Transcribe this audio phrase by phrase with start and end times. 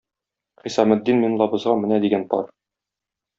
[0.63, 2.49] Хисаметдин менлабызга менә дигән пар!